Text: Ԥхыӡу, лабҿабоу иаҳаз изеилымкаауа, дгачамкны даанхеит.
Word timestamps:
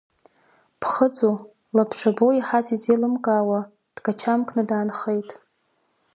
Ԥхыӡу, 0.79 1.33
лабҿабоу 1.75 2.31
иаҳаз 2.35 2.67
изеилымкаауа, 2.75 3.59
дгачамкны 3.95 4.63
даанхеит. 4.69 5.29